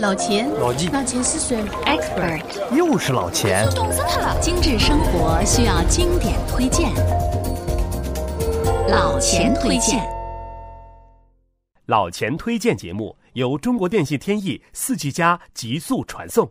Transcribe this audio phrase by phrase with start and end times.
[0.00, 2.40] 老钱，老纪，老钱是谁？Expert，
[2.72, 3.68] 又是老钱。
[3.74, 4.40] 懂死他了！
[4.40, 6.94] 精致生活需要经典推荐，
[8.88, 10.08] 老钱推荐。
[11.86, 16.48] 老钱推荐节目由中国电信天翼四 G 加极速传送。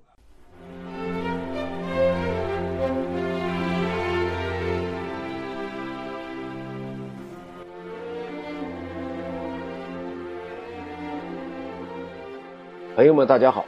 [12.98, 13.64] 朋友们，大家好，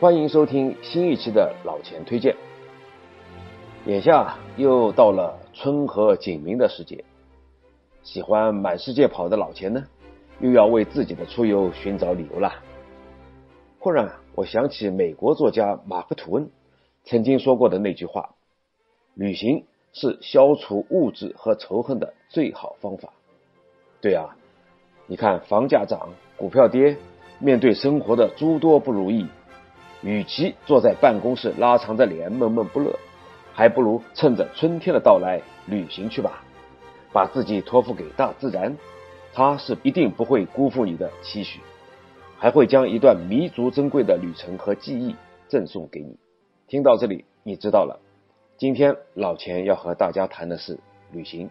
[0.00, 2.34] 欢迎收听新一期的老钱推荐。
[3.84, 7.04] 眼下又到了春和景明的时节，
[8.02, 9.84] 喜欢满世界跑的老钱呢，
[10.40, 12.54] 又要为自己的出游寻找理由了。
[13.80, 16.48] 忽然，我想起美国作家马克吐温
[17.04, 18.30] 曾经说过的那句话
[19.12, 23.12] ：“旅行是消除物质和仇恨的最好方法。”
[24.00, 24.34] 对啊，
[25.06, 26.96] 你看房价涨，股票跌。
[27.44, 29.26] 面对生活的诸多不如意，
[30.00, 32.98] 与其坐在办公室拉长着脸闷闷不乐，
[33.52, 36.42] 还不如趁着春天的到来旅行去吧，
[37.12, 38.74] 把自己托付给大自然，
[39.34, 41.60] 它是一定不会辜负你的期许，
[42.38, 45.14] 还会将一段弥足珍贵的旅程和记忆
[45.46, 46.16] 赠送给你。
[46.66, 48.00] 听到这里，你知道了，
[48.56, 50.80] 今天老钱要和大家谈的是
[51.12, 51.50] 旅行。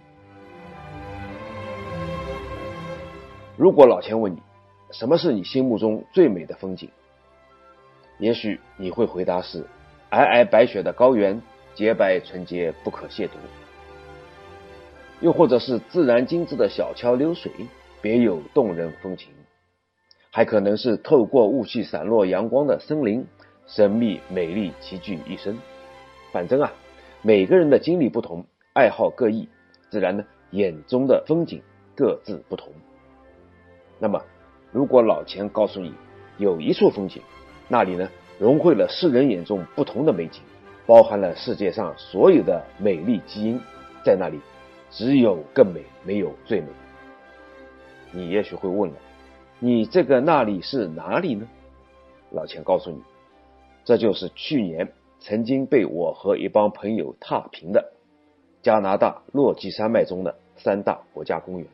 [3.56, 4.39] 如果老钱问你，
[4.94, 6.88] 什么是你心目中最美的风景？
[8.19, 9.66] 也许你会回答是
[10.11, 11.41] 皑皑白雪的高原，
[11.73, 13.31] 洁白纯洁不可亵渎；
[15.19, 17.52] 又或者是自然精致的小桥流水，
[18.03, 19.30] 别有动人风情；
[20.30, 23.25] 还可能是透过雾气散落阳光的森林，
[23.66, 25.58] 神秘美丽齐聚一身。
[26.31, 26.71] 反正啊，
[27.23, 29.49] 每个人的经历不同，爱好各异，
[29.89, 31.64] 自然呢，眼中的风景
[31.95, 32.71] 各自不同。
[33.97, 34.21] 那么。
[34.74, 35.94] 如果老钱告诉你，
[36.38, 37.22] 有一处风景，
[37.70, 40.42] 那里呢融汇了世人眼中不同的美景，
[40.88, 43.62] 包含了世界上所有的美丽基因，
[44.04, 44.40] 在那里
[44.90, 46.67] 只有更美，没有最美。
[48.12, 48.95] 你也许会问了，
[49.60, 51.48] 你这个那里是哪里呢？
[52.32, 53.00] 老钱告诉你，
[53.86, 57.94] 这就是去年曾经被我和一帮朋友踏平的
[58.64, 61.67] 加拿大落基山脉中的三大国家公园。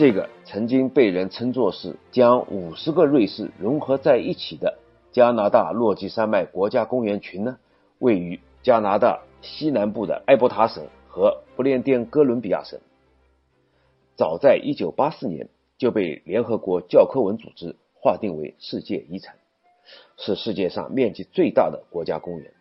[0.00, 4.78] 这个曾经被人称作是将五十个瑞士融合在一起的
[5.12, 7.58] 加拿大落基山脉国家公园群呢，
[7.98, 12.80] 位于加拿大西南部的埃伯塔省和不列颠哥伦比亚省。
[14.16, 19.36] 早在1984年就被联合国教科文组织划定为世界遗产，
[20.16, 22.54] 是世界上面积最大的国家公园。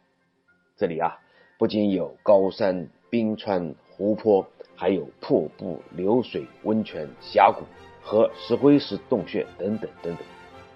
[0.75, 1.17] 这里啊，
[1.57, 4.45] 不仅有高山、冰川、湖泊。
[4.79, 7.65] 还有瀑布、流水、温泉、峡谷
[8.01, 10.25] 和石灰石洞穴等等等等，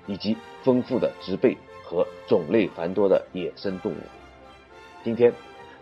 [0.08, 3.96] 以及丰富的植被和种类繁多的野生动物。
[5.06, 5.32] 今天，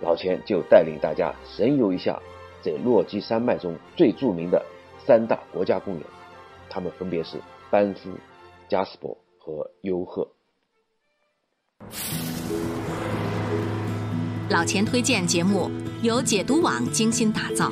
[0.01, 2.21] 老钱就带领大家神游一下
[2.61, 4.63] 这落基山脉中最著名的
[5.03, 6.03] 三大国家公园，
[6.69, 8.11] 它们分别是班夫、
[8.69, 10.27] 加斯伯和尤赫。
[14.47, 15.71] 老钱推荐节目
[16.03, 17.71] 由解读网精心打造。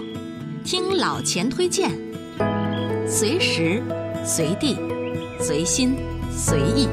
[0.72, 1.90] 听老钱推荐，
[3.07, 3.81] 随时
[4.24, 4.75] 随地
[5.40, 5.96] 随心
[6.30, 6.88] 随意。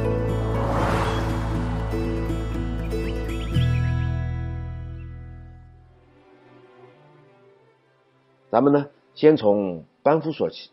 [8.50, 10.70] 咱们呢，先从班夫说起。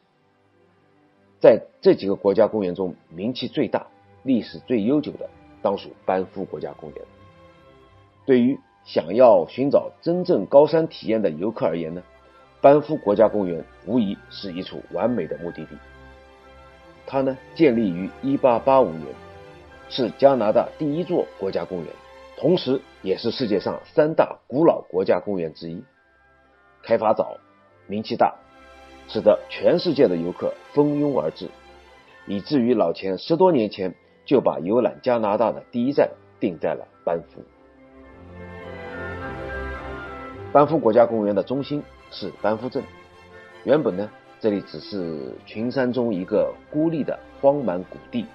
[1.42, 3.86] 在这几个国家公园中，名气最大、
[4.24, 5.30] 历史最悠久的，
[5.62, 7.02] 当属班夫国家公园。
[8.26, 12.02] 对于想要寻找真正高山体验的游客而言呢？
[12.64, 15.78] 班夫国家公园无疑是一处完美的目的地。
[17.06, 19.02] 它呢，建立于1885年，
[19.90, 21.88] 是加拿大第一座国家公园，
[22.38, 25.84] 同时也是世界上三大古老国家公园之一。
[26.82, 27.36] 开发早，
[27.86, 28.34] 名气大，
[29.10, 31.50] 使得全世界的游客蜂拥而至，
[32.28, 33.94] 以至于老钱十多年前
[34.24, 36.10] 就把游览加拿大的第一站
[36.40, 37.44] 定在了班夫。
[40.54, 41.84] 班夫国家公园的中心。
[42.14, 42.84] 是班夫镇。
[43.64, 48.26] 原本呢，这里只是群山中一个孤立的荒蛮谷地。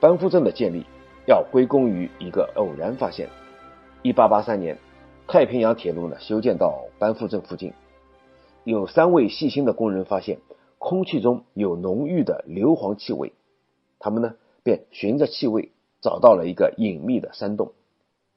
[0.00, 0.84] 班夫镇的建立
[1.26, 3.28] 要归功于一个偶然发现。
[4.02, 4.78] 一八八三年，
[5.26, 7.74] 太平洋铁路呢修建到班夫镇附近，
[8.64, 10.38] 有三位细心的工人发现
[10.78, 13.32] 空气中有浓郁的硫磺气味，
[13.98, 17.72] 他们呢便循着气味找到了一个隐秘的山洞，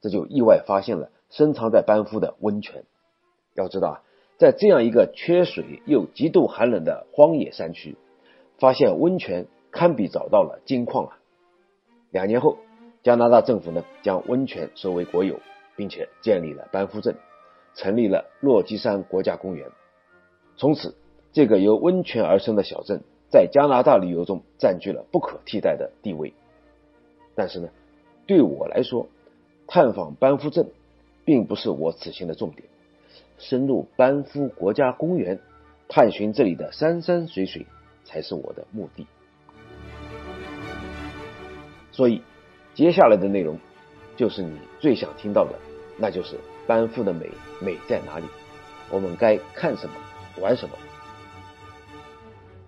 [0.02, 2.84] 这就意外发现了深藏在班夫的温泉。
[3.58, 4.02] 要知道啊，
[4.38, 7.98] 在这样一个缺水又极度寒冷的荒野山区，
[8.60, 11.18] 发现温泉堪比找到了金矿啊！
[12.12, 12.58] 两年后，
[13.02, 15.40] 加拿大政府呢将温泉收为国有，
[15.76, 17.16] 并且建立了班夫镇，
[17.74, 19.68] 成立了落基山国家公园。
[20.56, 20.96] 从此，
[21.34, 26.34] 这个由温泉而生的小镇在加拿大旅游中占据了不可替代的地位。
[27.34, 27.70] 但是呢，
[28.28, 29.08] 对我来说，
[29.66, 30.70] 探访班夫镇
[31.26, 32.70] 并不是我此行的重点，
[33.38, 35.40] 深入班夫国家公园，
[35.88, 37.66] 探寻这里的山山水水
[38.04, 39.06] 才是我的目的。
[41.92, 42.22] 所以，
[42.74, 43.58] 接下来的内容
[44.16, 45.58] 就是你最想听到的，
[45.98, 46.36] 那就是
[46.68, 47.30] 班夫的美
[47.62, 48.26] 美在哪里？
[48.92, 49.96] 我们该看什么，
[50.42, 50.76] 玩什么？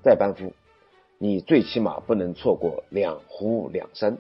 [0.01, 0.54] 在班夫，
[1.18, 4.18] 你最起码不能错过两湖两山。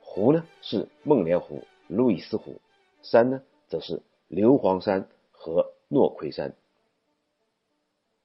[0.00, 2.60] 湖呢是梦莲湖、路易斯湖，
[3.02, 6.54] 山呢则是硫磺山和诺奎山。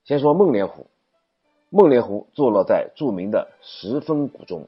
[0.04, 0.88] 先说梦莲湖，
[1.70, 4.68] 梦莲湖坐落在著名的十峰谷中，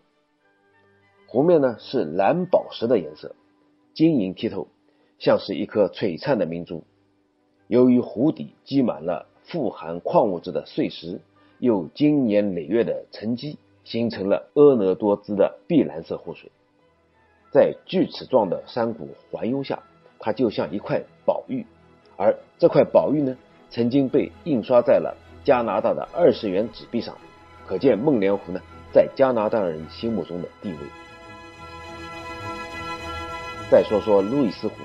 [1.28, 3.36] 湖面呢是蓝宝石的颜色，
[3.94, 4.68] 晶莹剔透，
[5.18, 6.84] 像是一颗璀璨的明珠。
[7.68, 11.20] 由于湖底积满了富含矿物质的碎石，
[11.58, 16.52] 又经年累月的沉积，形成了婀娜多姿的碧蓝色湖水。
[17.52, 19.82] 在锯齿状的山谷环拥下，
[20.20, 21.66] 它就像一块宝玉，
[22.24, 23.36] 而这块宝玉呢，
[23.70, 27.18] 曾经被印刷在了加拿大的二十元纸币上，
[27.68, 28.62] 可见梦莲湖呢，
[28.94, 30.78] 在加拿大人心目中的地位。
[33.70, 34.76] 再说说路易斯湖，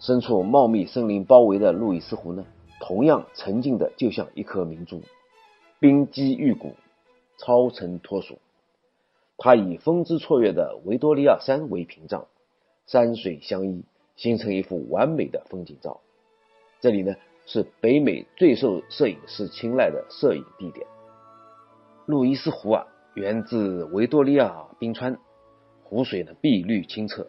[0.00, 2.44] 身处茂密森林包围的路易斯湖呢，
[2.78, 5.00] 同样沉静的就像一颗明珠，
[5.80, 6.76] 冰肌玉骨，
[7.38, 8.38] 超尘脱俗。
[9.38, 12.26] 它以风姿绰约的维多利亚山为屏障，
[12.86, 13.82] 山水相依，
[14.16, 16.00] 形成一幅完美的风景照。
[16.80, 17.14] 这里呢
[17.46, 20.86] 是北美最受摄影师青睐的摄影地点。
[22.06, 25.18] 路易斯湖啊，源自维多利亚冰川，
[25.84, 27.28] 湖水呢碧绿清澈，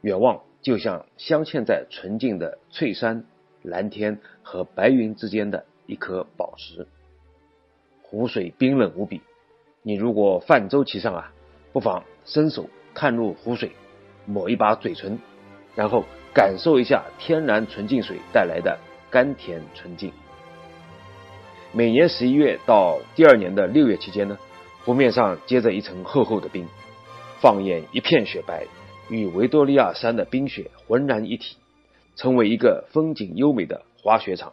[0.00, 3.24] 远望就像镶嵌在纯净的翠山、
[3.62, 6.86] 蓝天和白云之间的一颗宝石。
[8.02, 9.20] 湖水冰冷无比，
[9.82, 11.32] 你如果泛舟其上啊。
[11.72, 13.70] 不妨伸手探入湖水，
[14.26, 15.20] 抹一把嘴唇，
[15.74, 18.78] 然后感受一下天然纯净水带来的
[19.10, 20.12] 甘甜纯净。
[21.72, 24.38] 每年十一月到第二年的六月期间呢，
[24.84, 26.66] 湖面上结着一层厚厚的冰，
[27.40, 28.66] 放眼一片雪白，
[29.08, 31.56] 与维多利亚山的冰雪浑然一体，
[32.16, 34.52] 成为一个风景优美的滑雪场。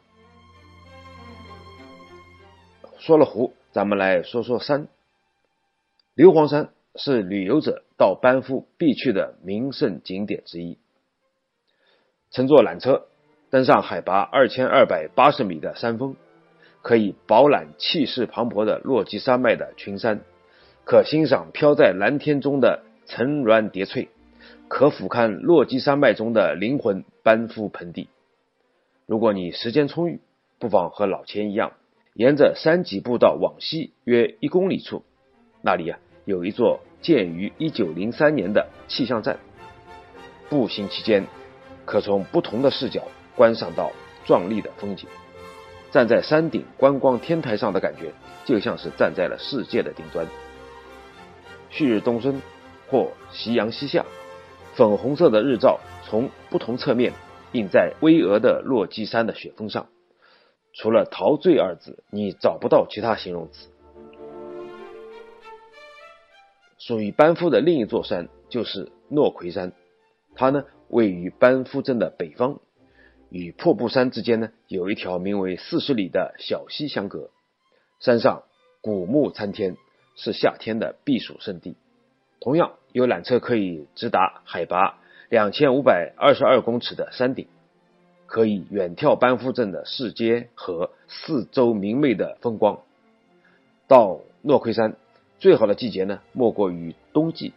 [3.00, 4.88] 说了湖，咱们来说说山，
[6.16, 6.70] 硫磺山。
[7.00, 10.80] 是旅游者到班夫必去的名胜景点之一。
[12.38, 13.08] 乘坐缆车
[13.50, 16.16] 登上海拔二千二百八十米的山峰，
[16.84, 20.22] 可以饱览气势磅礴的落基山脉的群山，
[20.86, 24.10] 可欣赏飘在蓝天中的层峦叠翠，
[24.68, 28.08] 可俯瞰落基山脉中的灵魂班夫盆地。
[29.08, 30.20] 如果你时间充裕，
[30.60, 31.72] 不妨和老钱一样，
[32.14, 35.04] 沿着山脊步道往西约一公里处，
[35.64, 36.82] 那里啊有一座。
[37.00, 39.38] 建于一九零三年的气象站，
[40.50, 41.26] 步行期间
[41.88, 43.02] 可从不同的视角
[43.36, 43.92] 观赏到
[44.26, 45.08] 壮丽的风景。
[45.90, 48.12] 站在山顶观光天台上的感觉，
[48.46, 50.28] 就像是站在了世界的顶端。
[51.70, 52.42] 旭日东升
[52.90, 54.06] 或夕阳西下，
[54.76, 57.14] 粉红色的日照从不同侧面
[57.54, 59.88] 映在巍峨的落基山的雪峰上，
[60.74, 63.70] 除了“陶醉”二字，你找不到其他形容词。
[66.78, 69.72] 属于班夫的另一座山就是诺奎山，
[70.36, 72.60] 它呢位于班夫镇的北方，
[73.30, 77.30] 与瀑布山之间呢有一条名为四十里的小溪相隔。
[78.00, 78.44] 山上
[78.82, 79.78] 古木参天，
[80.16, 81.76] 是夏天的避暑胜地。
[82.40, 87.48] 同样有缆车可以直达海拔两千五百二十二公尺的山顶，
[88.26, 92.82] 可以远眺班夫镇的市街和四周明媚的风光。
[93.88, 94.96] 到诺奎山。
[95.40, 97.54] 最好的季节呢，莫过于冬季。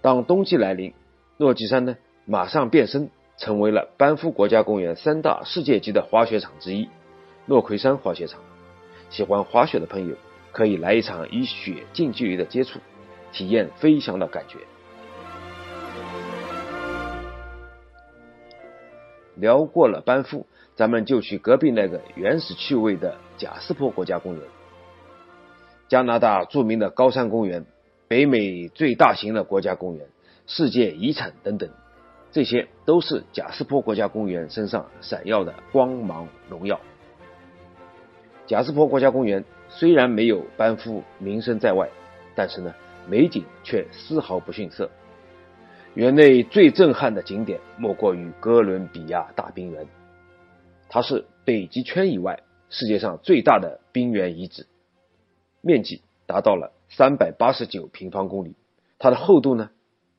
[0.00, 0.94] 当冬季来临，
[1.36, 6.88] 诺基山呢马上变身，成为了班夫国家公园三大世界级的滑雪场之一——
[7.46, 8.40] 诺奎山滑雪场。
[9.10, 10.14] 喜欢滑雪的朋友
[10.52, 12.78] 可以来一场与雪近距离的接触，
[13.32, 14.58] 体验飞翔的感觉。
[19.34, 24.42] 聊过了班夫，咱们就去隔壁那个原始趣味的贾斯珀国家公园。
[25.88, 27.66] 加拿大著名的高山公园、
[28.06, 30.06] 北美最大型的国家公园、
[30.46, 31.68] 世界遗产等等，
[32.32, 36.80] 这些都是贾斯珀国家公园身上闪耀的光芒荣耀。
[38.46, 41.88] 贾斯珀国家公园虽然没有班夫名声在外，
[42.34, 42.74] 但是呢，
[43.06, 44.90] 美景却丝毫不逊色。
[45.94, 49.86] 园内最震撼的景点莫过于哥伦比亚大冰原，
[50.88, 54.66] 它是北极圈以外世界上最大的冰原遗址，
[55.60, 58.56] 面积达到了三百八十九平方公里，
[58.98, 59.70] 它的厚度呢，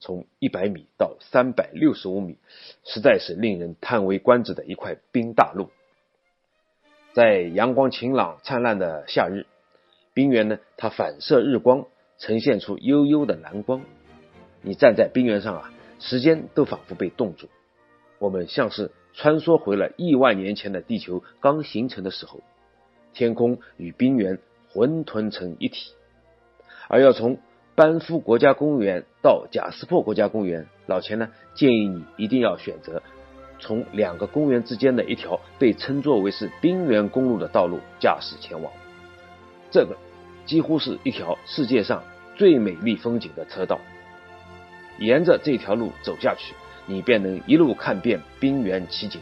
[0.04, 2.38] 从一百米到三百六十五米，
[2.84, 5.70] 实在是令人叹为观止的一块冰大陆。
[7.14, 9.46] 在阳光晴朗灿烂的夏日，
[10.14, 11.86] 冰原呢，它反射日光，
[12.18, 13.82] 呈现出幽幽的蓝光。
[14.62, 17.48] 你站在冰原上啊，时间都仿佛被冻住，
[18.20, 22.42] 我们像是穿梭回了亿万年前的地球刚形成的时候，
[23.14, 24.38] 天空与冰原
[24.70, 25.94] 混沌成一体。
[26.90, 27.40] 而要从
[27.76, 33.02] 班夫国家公园到贾斯珀国家公园，老钱呢建议你一定要选择
[33.60, 38.72] 从两个公园之间的一条被称作为是冰原公路的道路驾驶前往。
[39.72, 39.98] 这个
[40.46, 42.04] 几乎是一条世界上
[42.36, 43.80] 最美丽风景的车道。
[45.00, 46.54] 沿着这条路走下去，
[46.86, 49.20] 你便能一路看遍冰原奇景。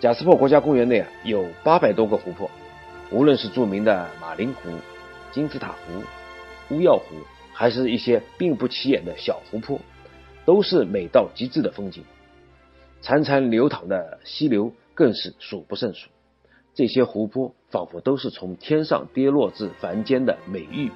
[0.00, 2.50] 贾斯珀国家公园内啊有八百多个湖泊，
[3.10, 4.70] 无论是著名的马林湖、
[5.34, 6.04] 金字塔湖、
[6.76, 7.16] 乌药湖，
[7.52, 9.80] 还是一些并不起眼的小湖泊，
[10.44, 12.04] 都是美到极致的风景。
[13.02, 16.08] 潺潺流淌的溪流更是数不胜数。
[16.72, 20.92] 这些湖泊仿佛都是从天上跌落至凡间的美玉。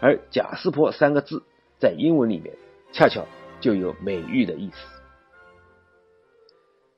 [0.00, 1.42] 而贾斯珀三个字
[1.78, 2.54] 在英文里面
[2.92, 3.26] 恰巧
[3.60, 4.76] 就有美玉的意思。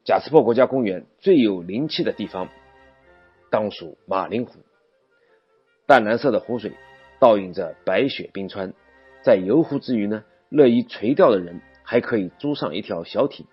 [0.05, 2.49] 贾斯珀国家公园最有灵气的地方，
[3.51, 4.61] 当属马林湖。
[5.88, 6.75] 淡蓝色的湖水
[7.18, 8.75] 倒映着白雪冰川，
[9.23, 13.47] 在游湖之余呢，乐于垂钓的人还可以租上一条小艇，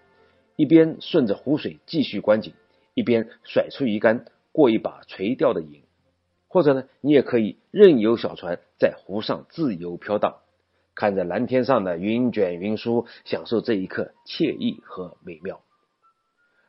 [0.57, 2.51] 一边顺着湖水继续观景，
[2.93, 5.83] 一边甩出鱼竿过一把垂钓的瘾。
[6.49, 10.39] 或者呢，你也可以任由小船在湖上自由飘荡，
[10.93, 15.61] 看着蓝天上的云卷云舒，享受这一刻惬意和美妙。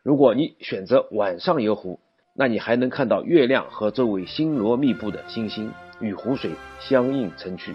[0.04, 1.98] 如果你选择晚上游湖，
[2.38, 7.74] 那你还能看到月亮和周围星罗密布的星星与湖水相映成趣，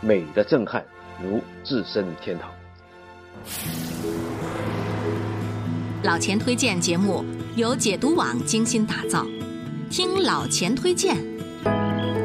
[0.00, 0.84] 美的震撼
[1.22, 2.50] 如置身天堂。
[6.02, 9.24] 老钱推荐节目由解读网精心打造，
[9.88, 11.16] 听老钱推荐。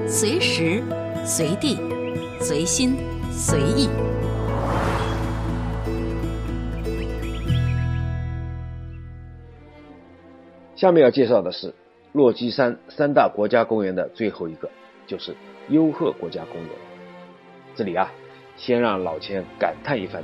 [0.08, 0.82] 随时、
[1.24, 1.78] 随地、
[2.42, 2.96] 随心、
[3.32, 3.88] 随意。
[10.78, 11.74] 下面要介绍的是
[12.14, 14.70] 落基山三大国家公园的最后一个，
[15.08, 15.36] 就是
[15.70, 16.70] 优鹤国家公园。
[17.74, 18.14] 这里啊，
[18.58, 20.24] 先让老钱感叹一番：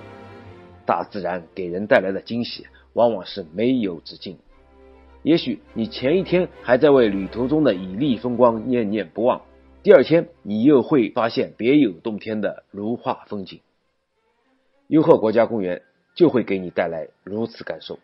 [0.86, 4.38] 大自然给人带来的惊喜，往往是没有止境。
[5.24, 9.42] 也许你前一天还在为旅途中的绮丽风光念念不忘。
[9.82, 13.60] 第二天，你又会发现别有洞天的如画风景。
[14.86, 15.82] 优鹤国家公园
[16.14, 17.98] 就会给你带来如此感受。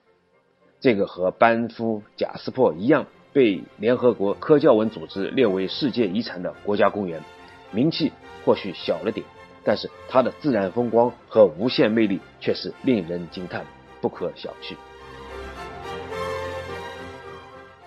[0.79, 7.21] 这个和班夫、贾斯珀一样被联合国科教文组织列为世界遗产的国家公园，
[7.71, 8.11] 名气
[8.45, 9.25] 或许小了点，
[9.63, 13.65] 但是它的自然风光和无限魅力却是令人惊叹，
[14.01, 14.75] 不可小觑。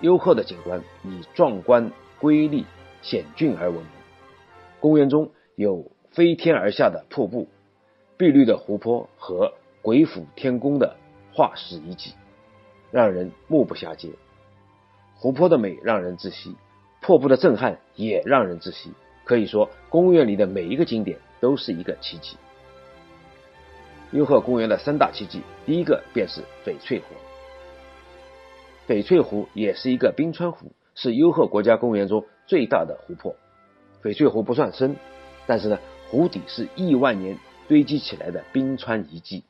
[0.01, 2.65] 优厚的景观以壮观、瑰丽。
[3.05, 3.87] 险峻而闻名。
[4.79, 7.49] 公园中有飞天而下的瀑布、
[8.17, 10.95] 碧绿的湖泊和鬼斧天工的
[11.35, 12.15] 化石遗迹，
[12.93, 14.11] 让人目不暇接。
[15.17, 16.55] 湖泊的美让人窒息，
[17.01, 18.93] 瀑布的震撼也让人窒息。
[19.25, 22.37] 可以说，公园里的每一个景点都是一个奇迹。
[24.13, 27.07] 优鹤公园的三大奇迹，第一个便是翡翠湖。
[28.87, 30.71] 翡翠湖也是一个冰川湖。
[30.95, 33.35] 是优鹤国家公园中最大的湖泊，
[34.03, 34.97] 翡翠湖不算深，
[35.47, 35.79] 但是呢，
[36.11, 39.43] 湖底是亿万年堆积起来的冰川遗迹，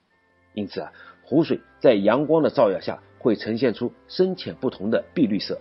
[0.54, 0.92] 因此啊，
[1.24, 5.58] 湖水在阳光的照耀下会呈现出深浅不同的碧绿色，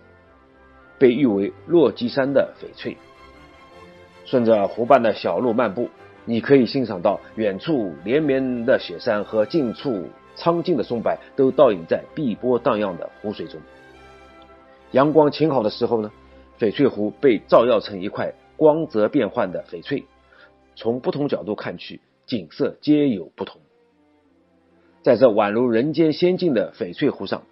[0.98, 2.96] 被誉为落基山的翡翠。
[4.24, 5.88] 顺着湖畔的小路漫步，
[6.24, 13.60] 你可以欣赏到远处连绵的雪山和近处苍劲的松柏都倒影在碧波荡漾的湖水中。
[14.90, 16.10] 阳光晴好的时候呢，
[16.58, 20.04] 翡翠湖被照耀成一块光泽变幻的翡翠，
[20.74, 23.60] 从不同角度看去，景色皆有不同。
[25.02, 27.42] 在这宛如人间仙境的翡翠湖上，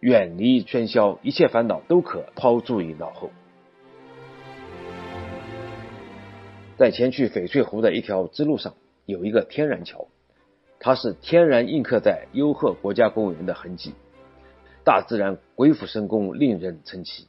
[0.00, 3.30] 远离喧嚣，一切烦恼都可抛诸于脑后。
[6.76, 8.74] 在前去翡翠湖的一条支路上，
[9.04, 10.06] 有一个天然桥，
[10.78, 13.94] 它是天然印刻在优鹤国家公园的痕迹。
[14.84, 17.26] 大自然鬼斧神工，令人称奇。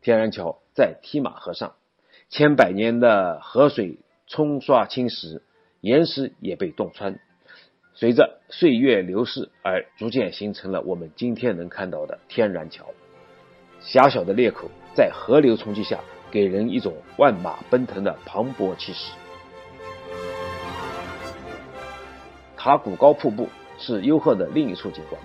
[0.00, 1.74] 天然桥在梯马河上，
[2.28, 3.98] 千百年的河水
[4.28, 5.42] 冲刷侵蚀，
[5.80, 7.18] 岩石也被洞穿，
[7.98, 12.84] 随着岁月流逝而逐渐形成了我们今天能看到的天然桥。
[13.80, 16.00] 狭小的裂口在河流冲击下，
[16.30, 19.14] 给人一种万马奔腾的磅礴气势。
[22.54, 23.48] 塔古高瀑布
[23.78, 25.18] 是优鹤的另一处景观，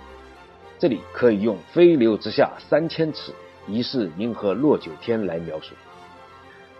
[0.78, 3.32] 这里可以用“飞流直下三千尺，
[3.68, 5.74] 疑是银河落九天”来描述。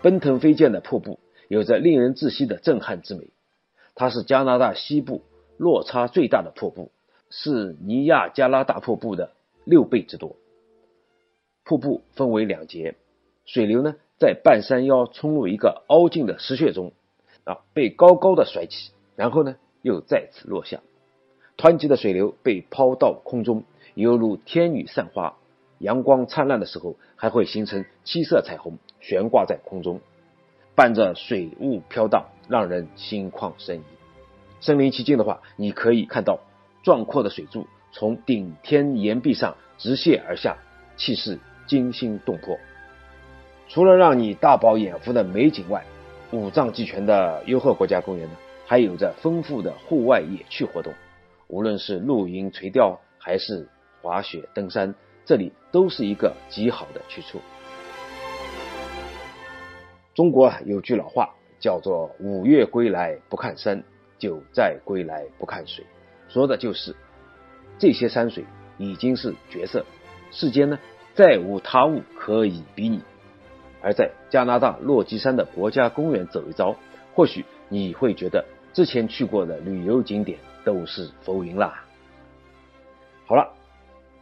[0.01, 1.19] 奔腾飞溅的瀑布
[1.49, 3.29] 有着令人窒息的震撼之美，
[3.93, 5.23] 它是加拿大西部
[5.57, 6.91] 落差最大的瀑布，
[7.29, 9.31] 是尼亚加拉大瀑布的
[9.65, 10.35] 六倍之多。
[11.63, 12.95] 瀑布分为两节，
[13.45, 16.91] 水流呢在半山腰冲入一个凹进的石穴中，
[17.43, 20.81] 啊，被高高的甩起，然后呢又再次落下。
[21.57, 25.37] 湍急的水流被抛到空中，犹如天女散花。
[25.79, 29.99] 阳光灿烂的时候，还会形成七色彩虹，悬挂在空中，
[30.75, 33.83] 伴着水雾飘荡，让人心旷神怡。
[34.63, 36.39] 身临其境的话，你可以看到
[36.81, 40.57] 壮阔的水柱从顶天岩壁上直泻而下，
[40.97, 41.37] 气势。
[41.65, 42.59] 惊心动魄。
[43.69, 45.85] 除了让你大饱眼福的美景外，
[46.33, 50.93] 五脏俱全的优鹤国家公园呢，还有着丰富的户外野趣活动。
[51.47, 53.65] 无论是露营垂钓，还是
[54.01, 54.93] 滑雪登山，
[55.23, 57.39] 这里都是一个极好的去处。
[60.13, 63.81] 中国有句老话叫做“五岳归来不看山，
[64.23, 65.85] 九寨归来不看水”，
[66.29, 66.95] 说的就是
[67.77, 68.45] 这些山水
[68.77, 69.85] 已经是绝色，
[70.31, 70.79] 世间呢。
[71.15, 73.01] 再无他物可以比拟，
[73.83, 76.75] 而在加拿大落基山的国家公园走一遭，
[77.13, 81.85] 或许你会觉得之前去过的旅游景点都是浮云啦。
[83.27, 83.53] 好了，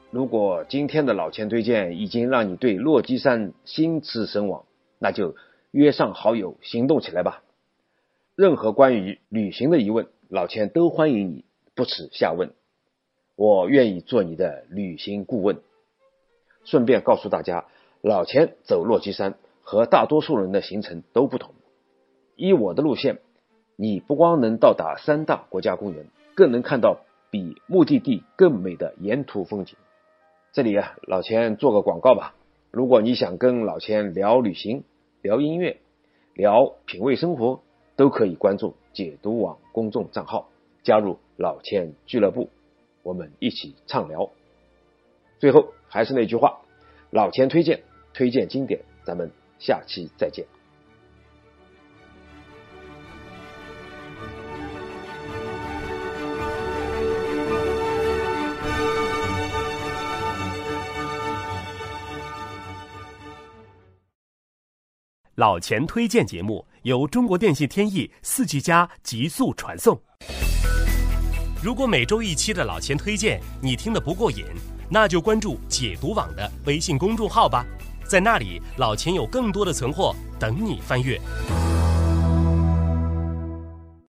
[0.09, 4.65] 如果今天的老钱推荐已经让你对落基山心驰神往，
[4.99, 5.37] 那就
[5.71, 7.41] 约上好友行动起来吧。
[8.35, 11.43] 任何关于旅行的疑问，老钱都欢迎你
[11.75, 12.53] 不耻下问，
[13.35, 15.61] 我愿意做你的旅行顾问。
[16.63, 17.65] 顺便告诉大家，
[18.01, 21.53] 老钱走落基山和大多数人的行程都不同。
[22.37, 23.19] 依我的路线，
[23.75, 29.75] 你不光能到达三大国家公园，更能看到比目的地更美的沿途风景。
[30.53, 32.33] 这里啊，老钱做个广告吧。
[32.71, 34.85] 如果你想跟老钱聊旅行、
[35.21, 35.81] 聊音乐、
[36.33, 37.61] 聊品味生活，
[38.01, 40.49] 都可以关注解读网公众账号，
[40.81, 42.49] 加入老千俱乐部，
[43.03, 44.31] 我们一起畅聊。
[45.37, 45.73] 最后。
[45.87, 46.61] 还是那句话，
[47.11, 47.83] 老千推荐，
[48.13, 50.45] 推荐经典，咱们下期再见。
[65.41, 69.99] 老钱推荐节目由中国电信天翼四 G 加极速传送。
[71.63, 74.45] 如果每周一期的老钱推荐你听得不过瘾。
[74.87, 77.65] 那就关注解读网的微信公众号吧，
[78.05, 81.19] 在那里老钱有更多的存货等你翻阅。